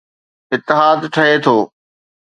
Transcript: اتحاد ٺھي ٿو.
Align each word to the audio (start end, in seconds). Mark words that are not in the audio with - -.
اتحاد 0.53 0.99
ٺھي 1.13 1.29
ٿو. 1.43 1.57